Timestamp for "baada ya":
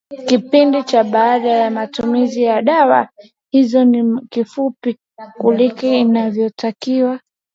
1.03-1.71